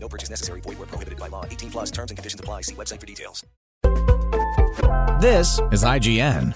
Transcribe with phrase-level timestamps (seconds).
[0.00, 0.60] No purchase necessary.
[0.62, 1.44] Void where prohibited by law.
[1.44, 2.62] 18 plus terms and conditions apply.
[2.62, 3.44] See website for details.
[5.20, 6.54] This is IGN.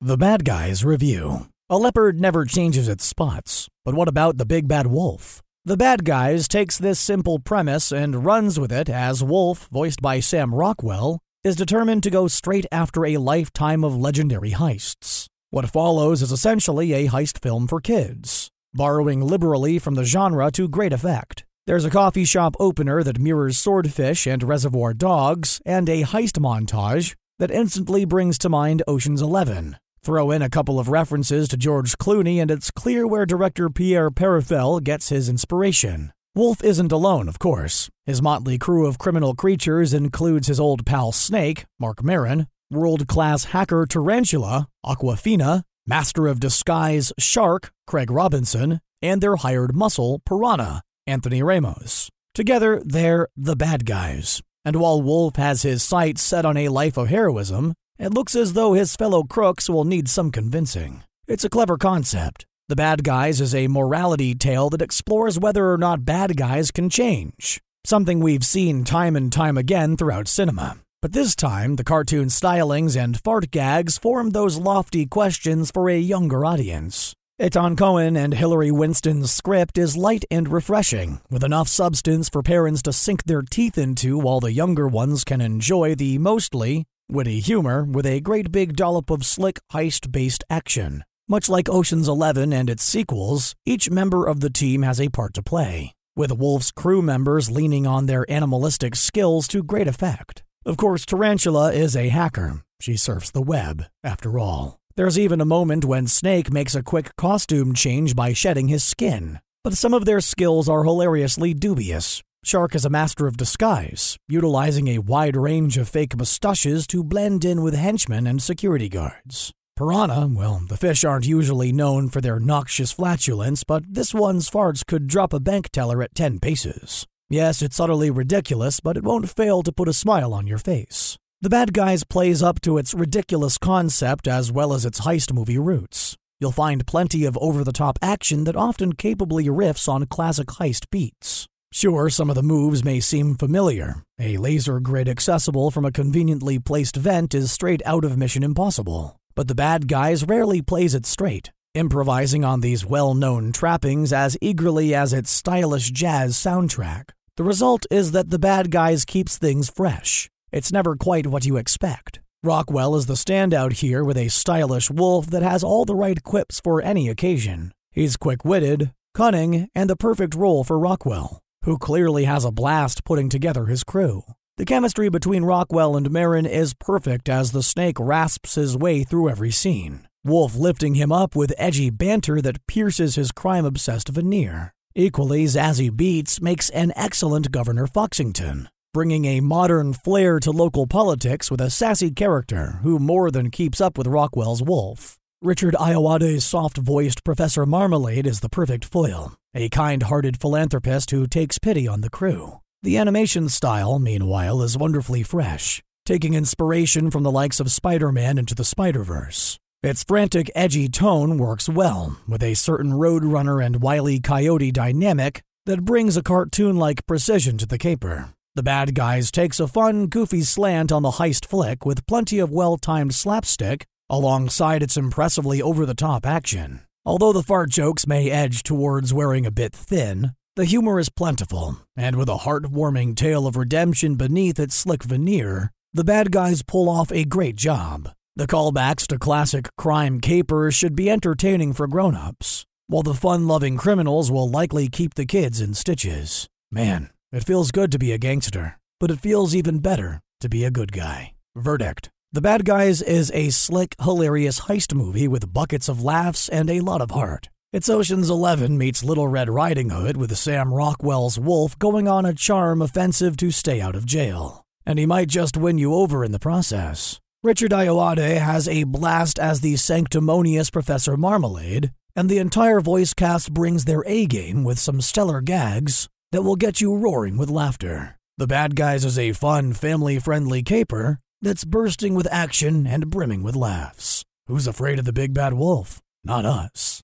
[0.00, 1.48] The Bad Guys Review.
[1.68, 5.42] A leopard never changes its spots, but what about the big bad wolf?
[5.64, 10.20] The Bad Guys takes this simple premise and runs with it as Wolf, voiced by
[10.20, 15.26] Sam Rockwell, is determined to go straight after a lifetime of legendary heists.
[15.50, 20.68] What follows is essentially a heist film for kids, borrowing liberally from the genre to
[20.68, 21.44] great effect.
[21.66, 27.14] There's a coffee shop opener that mirrors Swordfish and Reservoir Dogs, and a heist montage
[27.38, 29.76] that instantly brings to mind Ocean's Eleven.
[30.02, 34.12] Throw in a couple of references to George Clooney, and it's clear where director Pierre
[34.12, 36.12] Perifel gets his inspiration.
[36.36, 37.90] Wolf isn't alone, of course.
[38.04, 43.46] His motley crew of criminal creatures includes his old pal Snake, Marc Maron, world class
[43.46, 51.42] hacker Tarantula, Awkwafina, master of disguise Shark, Craig Robinson, and their hired muscle, Piranha, Anthony
[51.42, 52.10] Ramos.
[52.34, 54.42] Together, they're the bad guys.
[54.64, 58.52] And while Wolf has his sights set on a life of heroism, it looks as
[58.52, 61.04] though his fellow crooks will need some convincing.
[61.28, 62.46] It's a clever concept.
[62.68, 66.90] The Bad Guys is a morality tale that explores whether or not bad guys can
[66.90, 70.76] change, something we've seen time and time again throughout cinema.
[71.02, 75.98] But this time, the cartoon stylings and fart gags form those lofty questions for a
[75.98, 77.14] younger audience.
[77.40, 82.82] Etan Cohen and Hilary Winston's script is light and refreshing, with enough substance for parents
[82.82, 87.84] to sink their teeth into while the younger ones can enjoy the mostly Witty humor
[87.84, 91.04] with a great big dollop of slick heist based action.
[91.28, 95.32] Much like Ocean's Eleven and its sequels, each member of the team has a part
[95.34, 100.42] to play, with Wolf's crew members leaning on their animalistic skills to great effect.
[100.66, 102.60] Of course, Tarantula is a hacker.
[102.80, 104.76] She surfs the web, after all.
[104.96, 109.40] There's even a moment when Snake makes a quick costume change by shedding his skin.
[109.64, 114.86] But some of their skills are hilariously dubious, Shark is a master of disguise, utilizing
[114.86, 119.52] a wide range of fake mustaches to blend in with henchmen and security guards.
[119.74, 124.86] Piranha, well, the fish aren't usually known for their noxious flatulence, but this one's farts
[124.86, 127.04] could drop a bank teller at 10 paces.
[127.28, 131.18] Yes, it's utterly ridiculous, but it won't fail to put a smile on your face.
[131.40, 135.58] The Bad Guys plays up to its ridiculous concept as well as its heist movie
[135.58, 136.16] roots.
[136.38, 140.88] You'll find plenty of over the top action that often capably riffs on classic heist
[140.90, 141.48] beats.
[141.72, 144.04] Sure, some of the moves may seem familiar.
[144.20, 149.18] A laser grid accessible from a conveniently placed vent is straight out of Mission Impossible.
[149.34, 154.38] But the bad guys rarely plays it straight, improvising on these well known trappings as
[154.40, 157.10] eagerly as its stylish jazz soundtrack.
[157.36, 160.28] The result is that the bad guys keeps things fresh.
[160.52, 162.20] It's never quite what you expect.
[162.42, 166.60] Rockwell is the standout here with a stylish wolf that has all the right quips
[166.60, 167.72] for any occasion.
[167.90, 173.04] He's quick witted, cunning, and the perfect role for Rockwell who clearly has a blast
[173.04, 174.22] putting together his crew.
[174.56, 179.28] The chemistry between Rockwell and Maron is perfect as the snake rasps his way through
[179.28, 184.72] every scene, Wolf lifting him up with edgy banter that pierces his crime obsessed veneer.
[184.98, 191.50] Equally, Zazie Beetz makes an excellent Governor Foxington, bringing a modern flair to local politics
[191.50, 195.18] with a sassy character who more than keeps up with Rockwell's Wolf.
[195.42, 201.26] Richard Ayoade's soft voiced Professor Marmalade is the perfect foil, a kind hearted philanthropist who
[201.26, 202.62] takes pity on the crew.
[202.82, 208.38] The animation style, meanwhile, is wonderfully fresh, taking inspiration from the likes of Spider Man
[208.38, 209.58] into the Spider Verse.
[209.86, 215.84] Its frantic, edgy tone works well, with a certain Roadrunner and Wily Coyote dynamic that
[215.84, 218.30] brings a cartoon like precision to the caper.
[218.56, 222.50] The Bad Guys takes a fun, goofy slant on the heist flick with plenty of
[222.50, 226.80] well timed slapstick alongside its impressively over the top action.
[227.04, 231.76] Although the fart jokes may edge towards wearing a bit thin, the humor is plentiful,
[231.96, 236.88] and with a heartwarming tale of redemption beneath its slick veneer, the bad guys pull
[236.88, 238.08] off a great job.
[238.38, 244.30] The callbacks to classic crime capers should be entertaining for grown-ups, while the fun-loving criminals
[244.30, 246.46] will likely keep the kids in stitches.
[246.70, 250.64] Man, it feels good to be a gangster, but it feels even better to be
[250.64, 251.32] a good guy.
[251.54, 256.68] Verdict the Bad Guys is a slick, hilarious heist movie with buckets of laughs and
[256.68, 257.48] a lot of heart.
[257.72, 262.34] It's Ocean's Eleven meets Little Red Riding Hood with Sam Rockwell's Wolf going on a
[262.34, 264.66] charm offensive to stay out of jail.
[264.84, 267.18] And he might just win you over in the process.
[267.46, 273.54] Richard Ayoade has a blast as the sanctimonious Professor Marmalade, and the entire voice cast
[273.54, 278.18] brings their A game with some stellar gags that will get you roaring with laughter.
[278.36, 283.44] The Bad Guys is a fun, family friendly caper that's bursting with action and brimming
[283.44, 284.24] with laughs.
[284.48, 286.02] Who's afraid of the big bad wolf?
[286.24, 287.00] Not us.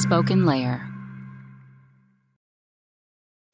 [0.00, 0.84] Spoken Layer.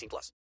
[0.00, 0.32] 18 plus.